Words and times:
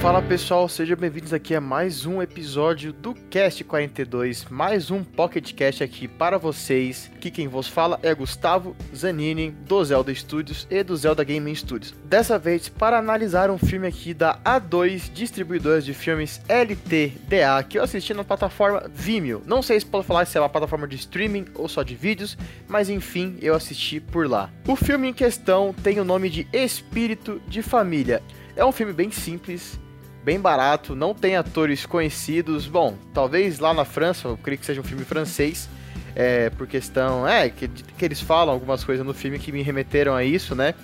Fala 0.00 0.22
pessoal, 0.22 0.66
sejam 0.66 0.96
bem-vindos 0.96 1.34
aqui 1.34 1.54
a 1.54 1.60
mais 1.60 2.06
um 2.06 2.22
episódio 2.22 2.90
do 2.90 3.12
Cast 3.28 3.62
42, 3.62 4.46
mais 4.48 4.90
um 4.90 5.04
Pocket 5.04 5.52
Cast 5.52 5.84
aqui 5.84 6.08
para 6.08 6.38
vocês. 6.38 7.10
Que 7.20 7.30
quem 7.30 7.46
vos 7.46 7.68
fala 7.68 8.00
é 8.02 8.14
Gustavo 8.14 8.74
Zanini, 8.96 9.50
do 9.50 9.84
Zelda 9.84 10.12
Studios 10.14 10.66
e 10.70 10.82
do 10.82 10.96
Zelda 10.96 11.22
Gaming 11.22 11.54
Studios. 11.54 11.94
Dessa 12.02 12.38
vez 12.38 12.66
para 12.66 12.98
analisar 12.98 13.50
um 13.50 13.58
filme 13.58 13.86
aqui 13.86 14.14
da 14.14 14.38
A2 14.38 15.12
Distribuidores 15.12 15.84
de 15.84 15.92
Filmes 15.92 16.40
LTDA, 16.48 17.62
que 17.68 17.78
eu 17.78 17.82
assisti 17.82 18.14
na 18.14 18.24
plataforma 18.24 18.90
Vimeo. 18.94 19.42
Não 19.44 19.60
sei 19.60 19.78
se 19.78 19.84
pode 19.84 20.06
falar 20.06 20.24
se 20.24 20.38
é 20.38 20.40
uma 20.40 20.48
plataforma 20.48 20.88
de 20.88 20.96
streaming 20.96 21.44
ou 21.54 21.68
só 21.68 21.82
de 21.82 21.94
vídeos, 21.94 22.38
mas 22.66 22.88
enfim, 22.88 23.36
eu 23.42 23.54
assisti 23.54 24.00
por 24.00 24.26
lá. 24.26 24.50
O 24.66 24.74
filme 24.76 25.08
em 25.08 25.12
questão 25.12 25.74
tem 25.74 26.00
o 26.00 26.06
nome 26.06 26.30
de 26.30 26.48
Espírito 26.54 27.38
de 27.46 27.60
Família. 27.60 28.22
É 28.56 28.64
um 28.64 28.72
filme 28.72 28.92
bem 28.92 29.10
simples, 29.10 29.78
bem 30.24 30.40
barato, 30.40 30.94
não 30.94 31.14
tem 31.14 31.36
atores 31.36 31.86
conhecidos. 31.86 32.66
Bom, 32.66 32.96
talvez 33.12 33.58
lá 33.58 33.72
na 33.72 33.84
França, 33.84 34.28
eu 34.28 34.36
creio 34.36 34.58
que 34.58 34.66
seja 34.66 34.80
um 34.80 34.84
filme 34.84 35.04
francês, 35.04 35.68
é, 36.14 36.50
por 36.50 36.66
questão. 36.66 37.26
É, 37.26 37.48
que, 37.50 37.68
que 37.68 38.04
eles 38.04 38.20
falam 38.20 38.54
algumas 38.54 38.84
coisas 38.84 39.04
no 39.04 39.14
filme 39.14 39.38
que 39.38 39.52
me 39.52 39.62
remeteram 39.62 40.14
a 40.14 40.24
isso, 40.24 40.54
né? 40.54 40.74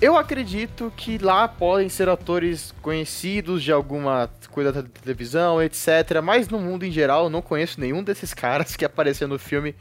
Eu 0.00 0.16
acredito 0.16 0.92
que 0.96 1.18
lá 1.18 1.46
podem 1.46 1.88
ser 1.88 2.08
atores 2.08 2.74
conhecidos 2.82 3.62
de 3.62 3.70
alguma 3.70 4.28
coisa 4.50 4.72
da 4.72 4.82
televisão, 4.82 5.62
etc. 5.62 6.20
Mas 6.22 6.48
no 6.48 6.58
mundo 6.58 6.84
em 6.84 6.90
geral, 6.90 7.24
eu 7.24 7.30
não 7.30 7.42
conheço 7.42 7.80
nenhum 7.80 8.02
desses 8.02 8.32
caras 8.34 8.74
que 8.74 8.84
apareceu 8.84 9.28
no 9.28 9.38
filme. 9.38 9.74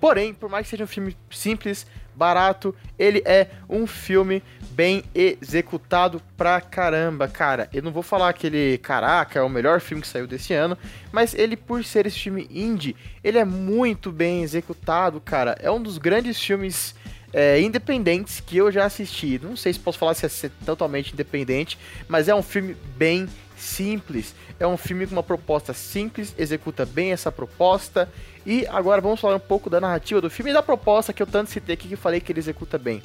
Porém, 0.00 0.34
por 0.34 0.50
mais 0.50 0.66
que 0.66 0.70
seja 0.70 0.84
um 0.84 0.88
filme 0.88 1.16
simples, 1.30 1.86
barato, 2.14 2.74
ele 2.98 3.22
é 3.24 3.48
um 3.68 3.86
filme 3.86 4.42
bem 4.72 5.04
executado 5.14 6.20
pra 6.36 6.60
caramba, 6.60 7.28
cara. 7.28 7.68
Eu 7.72 7.82
não 7.82 7.92
vou 7.92 8.02
falar 8.02 8.32
que 8.32 8.46
ele, 8.46 8.78
caraca, 8.78 9.38
é 9.38 9.42
o 9.42 9.48
melhor 9.48 9.80
filme 9.80 10.02
que 10.02 10.08
saiu 10.08 10.26
desse 10.26 10.52
ano, 10.52 10.76
mas 11.12 11.34
ele, 11.34 11.56
por 11.56 11.84
ser 11.84 12.06
esse 12.06 12.18
filme 12.18 12.48
indie, 12.50 12.96
ele 13.22 13.38
é 13.38 13.44
muito 13.44 14.10
bem 14.10 14.42
executado, 14.42 15.20
cara. 15.20 15.56
É 15.60 15.70
um 15.70 15.80
dos 15.80 15.98
grandes 15.98 16.40
filmes 16.40 16.94
é, 17.32 17.60
independentes 17.60 18.40
que 18.40 18.56
eu 18.56 18.72
já 18.72 18.84
assisti. 18.84 19.38
Não 19.42 19.56
sei 19.56 19.72
se 19.72 19.78
posso 19.78 19.98
falar 19.98 20.14
se 20.14 20.26
é 20.26 20.50
totalmente 20.64 21.12
independente, 21.12 21.78
mas 22.08 22.28
é 22.28 22.34
um 22.34 22.42
filme 22.42 22.76
bem 22.96 23.28
simples. 23.56 24.34
É 24.58 24.66
um 24.66 24.76
filme 24.76 25.06
com 25.06 25.12
uma 25.12 25.22
proposta 25.22 25.72
simples, 25.72 26.34
executa 26.38 26.84
bem 26.84 27.12
essa 27.12 27.30
proposta. 27.30 28.08
E 28.44 28.66
agora 28.66 29.00
vamos 29.00 29.20
falar 29.20 29.36
um 29.36 29.40
pouco 29.40 29.70
da 29.70 29.80
narrativa 29.80 30.20
do 30.20 30.30
filme 30.30 30.50
e 30.50 30.54
da 30.54 30.62
proposta 30.62 31.12
que 31.12 31.22
eu 31.22 31.26
tanto 31.26 31.50
citei 31.50 31.74
aqui 31.74 31.88
que 31.88 31.96
falei 31.96 32.20
que 32.20 32.32
ele 32.32 32.40
executa 32.40 32.76
bem. 32.76 33.02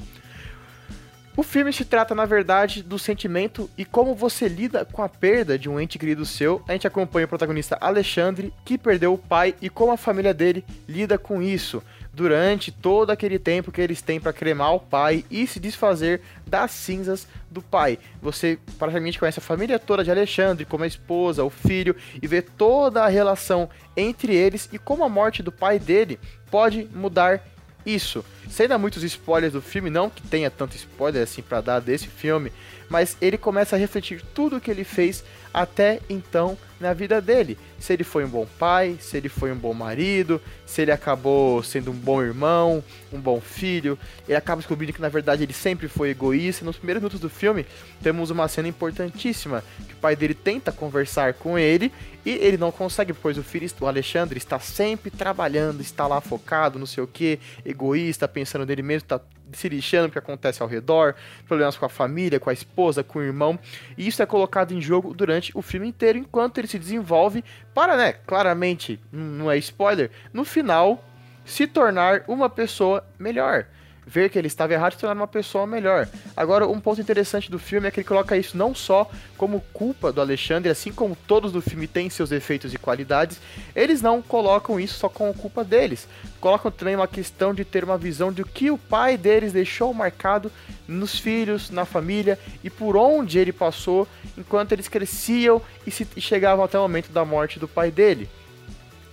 O 1.38 1.44
filme 1.44 1.72
se 1.72 1.84
trata, 1.84 2.16
na 2.16 2.24
verdade, 2.24 2.82
do 2.82 2.98
sentimento 2.98 3.70
e 3.78 3.84
como 3.84 4.12
você 4.12 4.48
lida 4.48 4.84
com 4.84 5.04
a 5.04 5.08
perda 5.08 5.56
de 5.56 5.68
um 5.68 5.78
ente 5.78 5.96
querido 5.96 6.26
seu. 6.26 6.60
A 6.66 6.72
gente 6.72 6.84
acompanha 6.84 7.26
o 7.26 7.28
protagonista 7.28 7.78
Alexandre, 7.80 8.52
que 8.64 8.76
perdeu 8.76 9.14
o 9.14 9.18
pai, 9.18 9.54
e 9.62 9.70
como 9.70 9.92
a 9.92 9.96
família 9.96 10.34
dele 10.34 10.64
lida 10.88 11.16
com 11.16 11.40
isso 11.40 11.80
durante 12.12 12.72
todo 12.72 13.10
aquele 13.10 13.38
tempo 13.38 13.70
que 13.70 13.80
eles 13.80 14.02
têm 14.02 14.18
para 14.18 14.32
cremar 14.32 14.74
o 14.74 14.80
pai 14.80 15.24
e 15.30 15.46
se 15.46 15.60
desfazer 15.60 16.22
das 16.44 16.72
cinzas 16.72 17.28
do 17.48 17.62
pai. 17.62 18.00
Você 18.20 18.58
praticamente 18.76 19.20
conhece 19.20 19.38
a 19.38 19.42
família 19.42 19.78
toda 19.78 20.02
de 20.02 20.10
Alexandre, 20.10 20.64
como 20.64 20.82
a 20.82 20.88
esposa, 20.88 21.44
o 21.44 21.50
filho, 21.50 21.94
e 22.20 22.26
vê 22.26 22.42
toda 22.42 23.04
a 23.04 23.08
relação 23.08 23.70
entre 23.96 24.34
eles 24.34 24.68
e 24.72 24.76
como 24.78 25.04
a 25.04 25.08
morte 25.08 25.40
do 25.40 25.52
pai 25.52 25.78
dele 25.78 26.18
pode 26.50 26.88
mudar 26.92 27.40
isso. 27.84 28.24
Sem 28.48 28.68
dar 28.68 28.78
muitos 28.78 29.02
spoilers 29.02 29.52
do 29.52 29.62
filme, 29.62 29.90
não 29.90 30.10
que 30.10 30.22
tenha 30.22 30.50
tanto 30.50 30.76
spoiler 30.76 31.22
assim 31.22 31.42
para 31.42 31.60
dar 31.60 31.80
desse 31.80 32.08
filme, 32.08 32.52
mas 32.88 33.16
ele 33.20 33.36
começa 33.36 33.76
a 33.76 33.78
refletir 33.78 34.22
tudo 34.34 34.56
o 34.56 34.60
que 34.60 34.70
ele 34.70 34.84
fez 34.84 35.24
até 35.52 36.00
então 36.08 36.56
na 36.80 36.92
vida 36.92 37.20
dele. 37.20 37.58
Se 37.78 37.92
ele 37.92 38.04
foi 38.04 38.24
um 38.24 38.28
bom 38.28 38.46
pai, 38.58 38.96
se 39.00 39.16
ele 39.16 39.28
foi 39.28 39.50
um 39.50 39.56
bom 39.56 39.74
marido, 39.74 40.40
se 40.64 40.82
ele 40.82 40.92
acabou 40.92 41.62
sendo 41.62 41.90
um 41.90 41.94
bom 41.94 42.22
irmão, 42.22 42.82
um 43.12 43.20
bom 43.20 43.40
filho. 43.40 43.98
Ele 44.26 44.36
acaba 44.36 44.60
descobrindo 44.60 44.92
que 44.92 45.00
na 45.00 45.08
verdade 45.08 45.42
ele 45.42 45.52
sempre 45.52 45.88
foi 45.88 46.10
egoísta. 46.10 46.64
Nos 46.64 46.76
primeiros 46.76 47.02
minutos 47.02 47.20
do 47.20 47.28
filme, 47.28 47.66
temos 48.02 48.30
uma 48.30 48.46
cena 48.46 48.68
importantíssima 48.68 49.64
que 49.86 49.94
o 49.94 49.98
pai 49.98 50.14
dele 50.14 50.34
tenta 50.34 50.70
conversar 50.70 51.34
com 51.34 51.58
ele 51.58 51.92
e 52.24 52.30
ele 52.30 52.56
não 52.56 52.70
consegue, 52.70 53.12
pois 53.12 53.38
o 53.38 53.42
filho, 53.42 53.68
o 53.80 53.86
Alexandre, 53.86 54.38
está 54.38 54.58
sempre 54.60 55.10
trabalhando, 55.10 55.80
está 55.80 56.06
lá 56.06 56.20
focado, 56.20 56.78
não 56.78 56.86
sei 56.86 57.02
o 57.02 57.06
que, 57.06 57.38
egoísta, 57.64 58.28
pensando 58.28 58.66
nele 58.66 58.82
mesmo, 58.82 59.04
está 59.04 59.20
se 59.52 59.68
lixando 59.68 60.08
o 60.08 60.10
que 60.10 60.18
acontece 60.18 60.62
ao 60.62 60.68
redor, 60.68 61.14
problemas 61.46 61.76
com 61.76 61.84
a 61.84 61.88
família, 61.88 62.40
com 62.40 62.50
a 62.50 62.52
esposa, 62.52 63.02
com 63.02 63.18
o 63.18 63.22
irmão. 63.22 63.58
E 63.96 64.06
isso 64.06 64.22
é 64.22 64.26
colocado 64.26 64.72
em 64.72 64.80
jogo 64.80 65.14
durante 65.14 65.50
o 65.54 65.62
filme 65.62 65.88
inteiro, 65.88 66.18
enquanto 66.18 66.58
ele 66.58 66.68
se 66.68 66.78
desenvolve 66.78 67.44
para, 67.74 67.96
né, 67.96 68.12
claramente, 68.12 69.00
não 69.12 69.50
é 69.50 69.56
spoiler, 69.58 70.10
no 70.32 70.44
final 70.44 71.04
se 71.44 71.66
tornar 71.66 72.24
uma 72.28 72.50
pessoa 72.50 73.04
melhor 73.18 73.66
ver 74.08 74.30
que 74.30 74.38
ele 74.38 74.46
estava 74.46 74.72
errado 74.72 74.92
e 74.92 74.94
se 74.94 75.00
tornar 75.02 75.20
uma 75.20 75.28
pessoa 75.28 75.66
melhor. 75.66 76.08
Agora, 76.34 76.66
um 76.66 76.80
ponto 76.80 76.98
interessante 76.98 77.50
do 77.50 77.58
filme 77.58 77.86
é 77.86 77.90
que 77.90 78.00
ele 78.00 78.08
coloca 78.08 78.36
isso 78.36 78.56
não 78.56 78.74
só 78.74 79.08
como 79.36 79.60
culpa 79.72 80.10
do 80.10 80.20
Alexandre, 80.20 80.70
assim 80.70 80.90
como 80.90 81.14
todos 81.26 81.52
do 81.52 81.60
filme 81.60 81.86
têm 81.86 82.08
seus 82.08 82.32
efeitos 82.32 82.72
e 82.72 82.78
qualidades, 82.78 83.38
eles 83.76 84.00
não 84.00 84.22
colocam 84.22 84.80
isso 84.80 84.98
só 84.98 85.10
como 85.10 85.34
culpa 85.34 85.62
deles. 85.62 86.08
Colocam 86.40 86.70
também 86.70 86.96
uma 86.96 87.06
questão 87.06 87.52
de 87.52 87.66
ter 87.66 87.84
uma 87.84 87.98
visão 87.98 88.32
do 88.32 88.46
que 88.46 88.70
o 88.70 88.78
pai 88.78 89.18
deles 89.18 89.52
deixou 89.52 89.92
marcado 89.92 90.50
nos 90.86 91.18
filhos, 91.18 91.68
na 91.68 91.84
família 91.84 92.38
e 92.64 92.70
por 92.70 92.96
onde 92.96 93.38
ele 93.38 93.52
passou 93.52 94.08
enquanto 94.38 94.72
eles 94.72 94.88
cresciam 94.88 95.60
e, 95.86 95.90
se, 95.90 96.08
e 96.16 96.20
chegavam 96.20 96.64
até 96.64 96.78
o 96.78 96.82
momento 96.82 97.12
da 97.12 97.26
morte 97.26 97.58
do 97.58 97.68
pai 97.68 97.90
dele. 97.90 98.28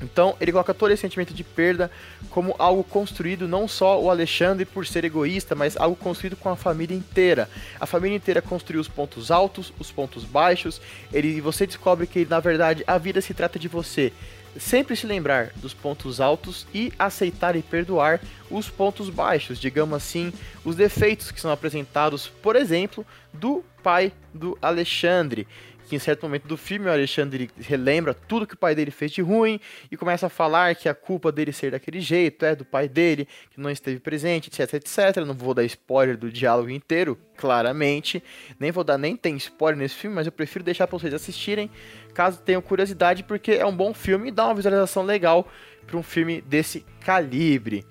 Então, 0.02 0.36
ele 0.42 0.52
coloca 0.52 0.74
todo 0.74 0.92
esse 0.92 1.02
sentimento 1.02 1.34
de 1.34 1.44
perda 1.44 1.90
como 2.30 2.56
algo 2.60 2.84
construído 2.84 3.48
não 3.48 3.68
só 3.68 4.02
o 4.02 4.10
Alexandre 4.10 4.66
por 4.66 4.86
ser 4.86 5.06
egoísta, 5.06 5.56
mas 5.56 5.78
algo 5.78 5.96
construído 5.96 6.36
com 6.36 6.50
a 6.50 6.56
família 6.56 6.96
inteira. 6.96 7.50
A 7.80 7.86
família 7.86 8.16
inteira 8.16 8.42
construiu 8.42 8.82
os 8.82 8.88
pontos 8.88 9.32
altos, 9.32 9.74
os 9.80 9.92
pontos 9.92 10.24
baixos, 10.24 10.82
ele, 11.14 11.30
e 11.30 11.42
você 11.42 11.66
descobre 11.66 12.08
que, 12.08 12.26
na 12.26 12.40
verdade, 12.40 12.84
a 12.86 12.98
vida 12.98 13.22
se 13.22 13.34
trata 13.34 13.58
de 13.58 13.68
você. 13.68 14.12
Sempre 14.58 14.96
se 14.96 15.06
lembrar 15.06 15.52
dos 15.58 15.74
pontos 15.74 16.22
altos 16.22 16.66
e 16.74 16.92
aceitar 16.98 17.58
e 17.58 17.62
perdoar 17.62 18.22
os 18.50 18.70
pontos 18.70 19.10
baixos, 19.10 19.60
digamos 19.60 19.98
assim, 19.98 20.32
os 20.64 20.78
defeitos 20.78 21.30
que 21.30 21.42
são 21.42 21.52
apresentados, 21.52 22.28
por 22.28 22.56
exemplo, 22.56 23.06
do 23.34 23.64
pai 23.84 24.14
do 24.38 24.58
Alexandre 24.62 25.48
que 25.86 25.96
em 25.96 26.00
certo 26.00 26.24
momento 26.24 26.48
do 26.48 26.58
filme 26.58 26.88
o 26.88 26.92
Alexandre 26.92 27.50
relembra 27.60 28.14
tudo 28.14 28.48
que 28.48 28.56
o 28.56 28.58
pai 28.58 28.76
dele 28.76 28.92
fez 28.92 29.12
de 29.12 29.22
ruim 29.22 29.60
e 29.92 29.96
começa 29.96 30.28
a 30.28 30.30
falar 30.30 30.76
que 30.76 30.90
a 30.90 30.96
culpa 30.96 31.32
dele 31.32 31.54
ser 31.54 31.72
daquele 31.72 32.02
jeito 32.02 32.44
é 32.44 32.56
do 32.56 32.66
pai 32.66 32.90
dele, 32.90 33.28
que 33.52 33.60
não 33.60 33.70
esteve 33.70 34.00
presente, 34.00 34.50
etc, 34.50 34.74
etc. 34.76 35.24
Não 35.26 35.34
vou 35.34 35.54
dar 35.54 35.64
spoiler 35.64 36.18
do 36.18 36.32
diálogo 36.32 36.70
inteiro, 36.70 37.18
claramente. 37.38 38.22
Nem 38.60 38.72
vou 38.72 38.84
dar, 38.84 38.98
nem 38.98 39.16
tem 39.16 39.36
spoiler 39.38 39.78
nesse 39.78 39.96
filme, 39.96 40.16
mas 40.16 40.26
eu 40.26 40.32
prefiro 40.32 40.64
deixar 40.64 40.88
para 40.88 40.98
vocês 40.98 41.14
assistirem, 41.14 41.70
caso 42.14 42.42
tenham 42.42 42.62
curiosidade, 42.62 43.24
porque 43.24 43.52
é 43.52 43.66
um 43.66 43.76
bom 43.76 43.94
filme 43.94 44.30
e 44.30 44.32
dá 44.32 44.46
uma 44.46 44.56
visualização 44.56 45.04
legal 45.04 45.48
para 45.86 45.98
um 45.98 46.04
filme 46.04 46.42
desse 46.42 46.84
calibre. 47.02 47.86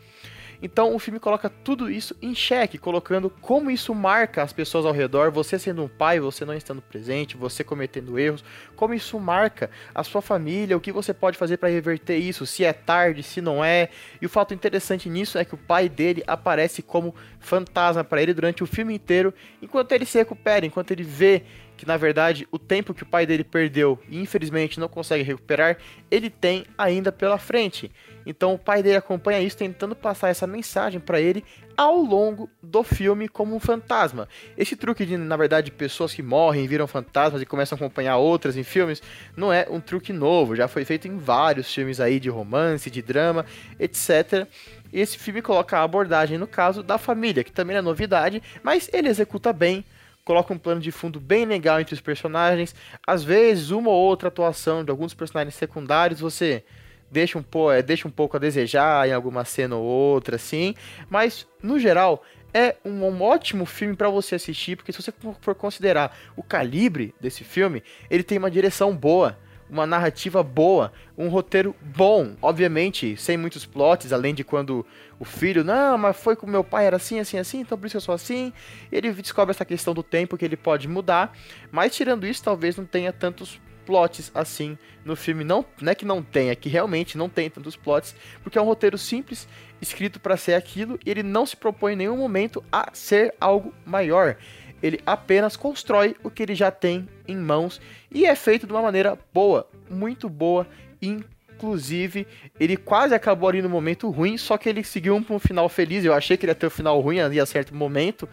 Então 0.65 0.95
o 0.95 0.99
filme 0.99 1.21
coloca 1.21 1.51
tudo 1.51 1.91
isso 1.91 2.17
em 2.23 2.35
xeque, 2.35 2.79
colocando 2.79 3.29
como 3.29 3.71
isso 3.71 3.95
marca 3.95 4.43
as 4.43 4.51
pessoas 4.51 4.87
ao 4.87 4.93
redor, 4.93 5.31
você 5.31 5.59
sendo 5.59 5.85
um 5.85 5.89
pai, 5.89 6.19
você 6.19 6.43
não 6.43 6.55
estando 6.55 6.81
presente, 6.81 7.37
você 7.37 7.63
cometendo 7.63 8.19
erros, 8.19 8.43
como 8.75 8.95
isso 8.95 9.21
marca 9.21 9.71
a 9.95 10.03
sua 10.03 10.23
família, 10.23 10.75
o 10.75 10.81
que 10.81 10.91
você 10.91 11.13
pode 11.13 11.37
fazer 11.37 11.59
para 11.59 11.69
reverter 11.69 12.17
isso, 12.17 12.47
se 12.47 12.65
é 12.65 12.73
tarde, 12.73 13.23
se 13.23 13.43
não 13.43 13.63
é. 13.63 13.91
E 14.23 14.25
o 14.25 14.29
fato 14.31 14.55
interessante 14.55 15.11
nisso 15.11 15.37
é 15.37 15.45
que 15.45 15.55
o 15.55 15.59
pai 15.59 15.87
dele 15.87 16.25
aparece 16.27 16.81
como 16.81 17.15
fantasma 17.39 18.03
para 18.03 18.23
ele 18.23 18.33
durante 18.33 18.63
o 18.63 18.67
filme 18.67 18.95
inteiro, 18.95 19.35
enquanto 19.61 19.93
ele 19.93 20.07
se 20.07 20.17
recupera, 20.17 20.65
enquanto 20.65 20.93
ele 20.93 21.03
vê 21.03 21.43
que 21.77 21.87
na 21.87 21.97
verdade 21.97 22.47
o 22.51 22.59
tempo 22.59 22.95
que 22.95 23.03
o 23.03 23.07
pai 23.07 23.27
dele 23.27 23.45
perdeu 23.45 23.99
e 24.09 24.21
infelizmente 24.21 24.81
não 24.81 24.89
consegue 24.89 25.23
recuperar, 25.23 25.77
ele 26.11 26.31
tem 26.31 26.65
ainda 26.77 27.11
pela 27.11 27.39
frente. 27.39 27.91
Então 28.27 28.55
o 28.55 28.59
pai 28.59 28.83
dele 28.83 28.97
acompanha 28.97 29.41
isso, 29.41 29.57
tentando 29.57 29.95
passar 29.95 30.29
essa 30.29 30.47
mensagem 30.47 30.99
para 30.99 31.21
ele 31.21 31.45
ao 31.77 31.97
longo 31.97 32.49
do 32.63 32.83
filme 32.83 33.29
como 33.29 33.55
um 33.55 33.61
fantasma. 33.61 34.29
Esse 34.57 34.77
truque 34.77 35.05
de, 35.05 35.17
na 35.17 35.37
verdade, 35.37 35.71
pessoas 35.71 36.15
que 36.15 36.23
morrem 36.23 36.67
viram 36.67 36.87
fantasmas 36.87 37.43
e 37.43 37.47
começam 37.47 37.77
a 37.77 37.79
acompanhar 37.79 38.17
outras 38.17 38.57
em 38.57 38.63
filmes, 38.63 39.03
não 39.37 39.53
é 39.53 39.67
um 39.69 39.81
truque 39.81 40.13
novo, 40.13 40.57
já 40.57 40.69
foi 40.69 40.85
feito 40.85 41.09
em 41.09 41.19
vários 41.19 41.73
filmes 41.73 42.01
aí 42.01 42.19
de 42.21 42.31
romance, 42.31 42.91
de 42.91 43.03
drama, 43.03 43.45
etc. 43.79 44.47
E 44.93 45.01
esse 45.01 45.19
filme 45.19 45.43
coloca 45.43 45.77
a 45.77 45.83
abordagem, 45.83 46.39
no 46.39 46.47
caso, 46.47 46.83
da 46.83 46.97
família, 46.97 47.45
que 47.45 47.53
também 47.53 47.77
é 47.77 47.83
novidade, 47.83 48.43
mas 48.63 48.89
ele 48.93 49.09
executa 49.09 49.53
bem, 49.53 49.85
coloca 50.25 50.53
um 50.53 50.59
plano 50.59 50.81
de 50.81 50.91
fundo 50.91 51.21
bem 51.21 51.45
legal 51.45 51.81
entre 51.81 51.95
os 51.95 52.01
personagens. 52.01 52.75
Às 53.07 53.23
vezes, 53.23 53.71
uma 53.71 53.91
ou 53.91 53.97
outra 53.97 54.29
atuação 54.29 54.85
de 54.85 54.91
alguns 54.91 55.15
personagens 55.15 55.55
secundários 55.55 56.21
você 56.21 56.65
deixa 57.11 57.39
um, 57.39 57.43
pouco, 57.43 57.71
é, 57.71 57.83
deixa 57.83 58.09
um 58.09 58.11
pouco 58.11 58.37
a 58.37 58.41
desejar 58.41 59.09
em 59.09 59.13
alguma 59.13 59.45
cena 59.45 59.77
ou 59.77 59.85
outra, 59.85 60.37
assim. 60.37 60.75
Mas, 61.09 61.47
no 61.63 61.79
geral, 61.79 62.25
é 62.53 62.77
um, 62.85 63.05
um 63.05 63.23
ótimo 63.23 63.67
filme 63.67 63.95
para 63.95 64.09
você 64.09 64.35
assistir, 64.37 64.77
porque 64.77 64.93
se 64.93 65.01
você 65.01 65.13
for 65.41 65.55
considerar 65.55 66.17
o 66.37 66.43
calibre 66.43 67.15
desse 67.21 67.45
filme, 67.45 67.83
ele 68.11 68.23
tem 68.23 68.39
uma 68.39 68.51
direção 68.51 68.97
boa, 68.97 69.39
uma 69.69 69.87
narrativa 69.87 70.43
boa, 70.43 70.93
um 71.17 71.29
roteiro 71.29 71.75
bom, 71.81 72.35
obviamente, 72.41 73.17
sem 73.17 73.37
muitos 73.37 73.65
plots, 73.65 74.13
além 74.13 74.35
de 74.35 74.45
quando 74.45 74.85
o 75.19 75.25
filho, 75.25 75.65
não, 75.65 75.97
mas 75.97 76.17
foi 76.17 76.37
com 76.37 76.47
meu 76.47 76.65
pai, 76.65 76.87
era 76.87 76.97
assim, 76.97 77.19
assim, 77.19 77.39
assim, 77.39 77.61
então 77.61 77.79
por 77.79 77.87
isso 77.87 77.97
eu 77.97 78.01
sou 78.01 78.15
assim. 78.15 78.53
Ele 78.91 79.13
descobre 79.13 79.53
essa 79.53 79.65
questão 79.65 79.95
do 79.95 80.03
tempo 80.03 80.37
que 80.37 80.45
ele 80.45 80.57
pode 80.57 80.89
mudar, 80.89 81.37
mas 81.71 81.95
tirando 81.95 82.27
isso, 82.27 82.43
talvez 82.43 82.77
não 82.77 82.85
tenha 82.85 83.13
tantos 83.13 83.61
plots 83.85 84.31
assim 84.35 84.77
no 85.05 85.15
filme. 85.15 85.45
Não, 85.45 85.65
não 85.81 85.93
é 85.93 85.95
que 85.95 86.05
não 86.05 86.23
tenha, 86.23 86.53
é 86.53 86.57
que 86.57 86.69
realmente 86.69 87.17
não 87.17 87.29
tem 87.29 87.49
tantos 87.49 87.77
plots, 87.77 88.15
porque 88.43 88.59
é 88.59 88.63
um 88.63 88.65
roteiro 88.65 88.99
simples, 88.99 89.47
escrito 89.81 90.19
para 90.19 90.37
ser 90.37 90.55
aquilo, 90.55 90.99
e 91.05 91.11
ele 91.11 91.23
não 91.23 91.47
se 91.47 91.57
propõe 91.57 91.93
em 91.93 91.97
nenhum 91.97 92.17
momento 92.17 92.65
a 92.73 92.91
ser 92.93 93.35
algo 93.41 93.73
maior. 93.85 94.37
Ele 94.85 95.01
apenas 95.07 95.57
constrói 95.57 96.15
o 96.23 96.29
que 96.29 96.43
ele 96.43 96.55
já 96.55 96.71
tem 96.71 97.09
em 97.27 97.35
mãos 97.35 97.81
e 98.13 98.27
é 98.27 98.35
feito 98.35 98.67
de 98.67 98.73
uma 98.75 98.83
maneira 98.83 99.19
boa, 99.33 99.67
muito 99.89 100.29
boa, 100.29 100.67
inclusive 101.01 102.27
ele 102.61 102.77
quase 102.77 103.15
acabou 103.15 103.49
ali 103.49 103.63
no 103.63 103.71
momento 103.71 104.11
ruim, 104.11 104.37
só 104.37 104.59
que 104.59 104.69
ele 104.69 104.85
seguiu 104.85 105.17
um, 105.17 105.25
um 105.31 105.39
final 105.39 105.71
feliz. 105.71 106.05
Eu 106.05 106.13
achei 106.13 106.37
que 106.37 106.45
ele 106.45 106.51
ia 106.51 106.55
ter 106.55 106.67
um 106.67 106.71
final 106.71 107.01
ruim 107.01 107.19
ali 107.19 107.41
a 107.41 107.47
certo 107.47 107.75
momento, 107.75 108.29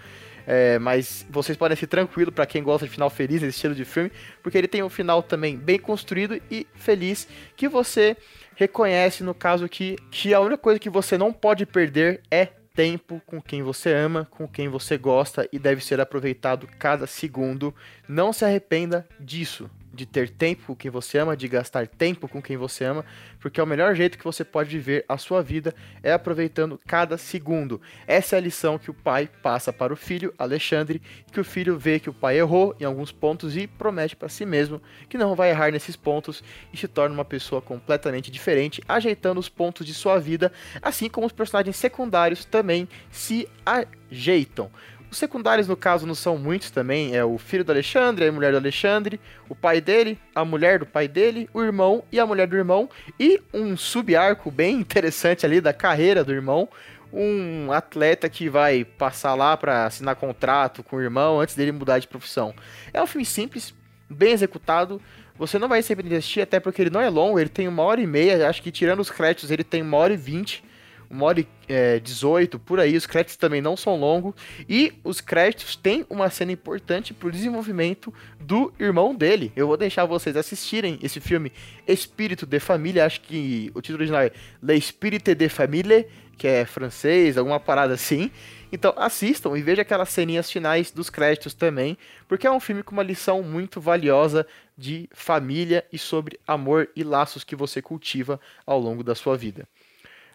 é, 0.45 0.77
mas 0.77 1.25
vocês 1.29 1.57
podem 1.57 1.77
ser 1.77 1.87
tranquilo 1.87 2.33
para 2.33 2.45
quem 2.45 2.61
gosta 2.61 2.85
de 2.85 2.91
final 2.91 3.09
feliz 3.09 3.41
nesse 3.41 3.55
estilo 3.55 3.73
de 3.73 3.85
filme, 3.85 4.11
porque 4.43 4.57
ele 4.57 4.67
tem 4.67 4.83
um 4.83 4.89
final 4.89 5.23
também 5.23 5.55
bem 5.55 5.79
construído 5.79 6.41
e 6.51 6.67
feliz 6.75 7.29
que 7.55 7.69
você 7.69 8.17
reconhece 8.57 9.23
no 9.23 9.33
caso 9.33 9.69
que, 9.69 9.95
que 10.11 10.33
a 10.33 10.41
única 10.41 10.57
coisa 10.57 10.77
que 10.77 10.89
você 10.89 11.17
não 11.17 11.31
pode 11.31 11.65
perder 11.65 12.19
é 12.29 12.49
tempo 12.73 13.21
com 13.25 13.41
quem 13.41 13.61
você 13.61 13.93
ama, 13.93 14.27
com 14.31 14.47
quem 14.47 14.69
você 14.69 14.97
gosta 14.97 15.47
e 15.51 15.59
deve 15.59 15.83
ser 15.83 15.99
aproveitado 15.99 16.67
cada 16.79 17.05
segundo. 17.05 17.73
Não 18.07 18.31
se 18.31 18.45
arrependa 18.45 19.07
disso 19.19 19.69
de 19.93 20.05
ter 20.05 20.29
tempo 20.29 20.67
com 20.67 20.75
quem 20.75 20.89
você 20.89 21.17
ama, 21.17 21.35
de 21.35 21.47
gastar 21.47 21.87
tempo 21.87 22.27
com 22.27 22.41
quem 22.41 22.57
você 22.57 22.85
ama, 22.85 23.05
porque 23.39 23.59
é 23.59 23.63
o 23.63 23.67
melhor 23.67 23.93
jeito 23.95 24.17
que 24.17 24.23
você 24.23 24.43
pode 24.43 24.69
viver 24.69 25.05
a 25.07 25.17
sua 25.17 25.41
vida 25.41 25.73
é 26.01 26.13
aproveitando 26.13 26.79
cada 26.87 27.17
segundo. 27.17 27.81
Essa 28.07 28.35
é 28.35 28.39
a 28.39 28.41
lição 28.41 28.77
que 28.77 28.89
o 28.89 28.93
pai 28.93 29.29
passa 29.41 29.73
para 29.73 29.93
o 29.93 29.97
filho, 29.97 30.33
Alexandre, 30.37 31.01
que 31.31 31.39
o 31.39 31.43
filho 31.43 31.77
vê 31.77 31.99
que 31.99 32.09
o 32.09 32.13
pai 32.13 32.39
errou 32.39 32.75
em 32.79 32.85
alguns 32.85 33.11
pontos 33.11 33.57
e 33.57 33.67
promete 33.67 34.15
para 34.15 34.29
si 34.29 34.45
mesmo 34.45 34.81
que 35.09 35.17
não 35.17 35.35
vai 35.35 35.49
errar 35.49 35.71
nesses 35.71 35.95
pontos 35.95 36.43
e 36.71 36.77
se 36.77 36.87
torna 36.87 37.13
uma 37.13 37.25
pessoa 37.25 37.61
completamente 37.61 38.31
diferente, 38.31 38.81
ajeitando 38.87 39.39
os 39.39 39.49
pontos 39.49 39.85
de 39.85 39.93
sua 39.93 40.19
vida, 40.19 40.51
assim 40.81 41.09
como 41.09 41.27
os 41.27 41.33
personagens 41.33 41.75
secundários 41.75 42.45
também 42.45 42.87
se 43.09 43.47
ajeitam. 43.65 44.71
Os 45.11 45.17
secundários, 45.17 45.67
no 45.67 45.75
caso, 45.75 46.07
não 46.07 46.15
são 46.15 46.37
muitos 46.37 46.71
também. 46.71 47.13
É 47.13 47.25
o 47.25 47.37
filho 47.37 47.65
do 47.65 47.71
Alexandre, 47.73 48.25
a 48.25 48.31
mulher 48.31 48.53
do 48.53 48.57
Alexandre, 48.57 49.19
o 49.49 49.53
pai 49.53 49.81
dele, 49.81 50.17
a 50.33 50.45
mulher 50.45 50.79
do 50.79 50.85
pai 50.85 51.05
dele, 51.05 51.49
o 51.53 51.61
irmão 51.61 52.01
e 52.09 52.17
a 52.17 52.25
mulher 52.25 52.47
do 52.47 52.55
irmão. 52.55 52.89
E 53.19 53.41
um 53.53 53.75
subarco 53.75 54.49
bem 54.49 54.77
interessante 54.79 55.45
ali 55.45 55.59
da 55.59 55.73
carreira 55.73 56.23
do 56.23 56.31
irmão. 56.31 56.69
Um 57.11 57.73
atleta 57.73 58.29
que 58.29 58.47
vai 58.47 58.85
passar 58.85 59.35
lá 59.35 59.57
para 59.57 59.85
assinar 59.85 60.15
contrato 60.15 60.81
com 60.81 60.95
o 60.95 61.01
irmão 61.01 61.41
antes 61.41 61.55
dele 61.55 61.73
mudar 61.73 61.99
de 61.99 62.07
profissão. 62.07 62.55
É 62.93 63.03
um 63.03 63.07
filme 63.07 63.25
simples, 63.25 63.73
bem 64.09 64.31
executado. 64.31 65.01
Você 65.37 65.59
não 65.59 65.67
vai 65.67 65.81
sempre 65.81 66.07
assistir, 66.15 66.39
até 66.39 66.57
porque 66.57 66.83
ele 66.83 66.89
não 66.89 67.01
é 67.01 67.09
longo, 67.09 67.37
ele 67.37 67.49
tem 67.49 67.67
uma 67.67 67.83
hora 67.83 67.99
e 67.99 68.07
meia. 68.07 68.47
Acho 68.47 68.63
que 68.63 68.71
tirando 68.71 69.01
os 69.01 69.11
créditos, 69.11 69.51
ele 69.51 69.65
tem 69.65 69.81
uma 69.81 69.97
hora 69.97 70.13
e 70.13 70.17
vinte 70.17 70.63
uma 71.11 71.25
hora 71.25 71.41
e 71.41 71.47
é, 71.67 71.99
18, 71.99 72.57
por 72.57 72.79
aí. 72.79 72.95
Os 72.95 73.05
créditos 73.05 73.35
também 73.35 73.61
não 73.61 73.75
são 73.75 73.97
longos. 73.97 74.33
E 74.67 74.93
os 75.03 75.19
créditos 75.19 75.75
têm 75.75 76.05
uma 76.09 76.29
cena 76.29 76.51
importante 76.51 77.13
pro 77.13 77.31
desenvolvimento 77.31 78.13
do 78.39 78.73
irmão 78.79 79.13
dele. 79.13 79.51
Eu 79.55 79.67
vou 79.67 79.77
deixar 79.77 80.05
vocês 80.05 80.35
assistirem 80.35 80.97
esse 81.03 81.19
filme 81.19 81.51
Espírito 81.87 82.45
de 82.45 82.59
Família. 82.59 83.05
Acho 83.05 83.21
que 83.21 83.69
o 83.75 83.81
título 83.81 83.99
original 83.99 84.21
é 84.21 84.31
L'Esprit 84.63 85.35
de 85.35 85.49
Famille, 85.49 86.07
que 86.37 86.47
é 86.47 86.65
francês, 86.65 87.37
alguma 87.37 87.59
parada 87.59 87.93
assim. 87.93 88.31
Então 88.71 88.93
assistam 88.95 89.55
e 89.57 89.61
vejam 89.61 89.81
aquelas 89.81 90.09
ceninhas 90.09 90.49
finais 90.49 90.91
dos 90.91 91.09
créditos 91.09 91.53
também, 91.53 91.97
porque 92.27 92.47
é 92.47 92.51
um 92.51 92.59
filme 92.59 92.81
com 92.81 92.93
uma 92.93 93.03
lição 93.03 93.43
muito 93.43 93.81
valiosa 93.81 94.47
de 94.77 95.09
família 95.13 95.85
e 95.91 95.97
sobre 95.97 96.39
amor 96.47 96.89
e 96.95 97.03
laços 97.03 97.43
que 97.43 97.55
você 97.55 97.81
cultiva 97.81 98.39
ao 98.65 98.79
longo 98.79 99.03
da 99.03 99.13
sua 99.13 99.37
vida. 99.37 99.67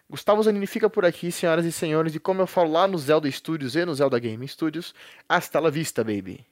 Gustavo 0.09 0.41
Zanini 0.41 0.65
fica 0.67 0.89
por 0.89 1.05
aqui, 1.05 1.31
senhoras 1.31 1.65
e 1.65 1.71
senhores, 1.71 2.15
e 2.15 2.19
como 2.19 2.41
eu 2.41 2.47
falo 2.47 2.71
lá 2.71 2.87
no 2.87 2.97
Zelda 2.97 3.29
Studios 3.29 3.75
e 3.75 3.85
no 3.85 3.93
Zelda 3.93 4.17
Game 4.19 4.47
Studios, 4.47 4.95
hasta 5.27 5.59
la 5.59 5.69
vista, 5.69 6.01
baby! 6.01 6.45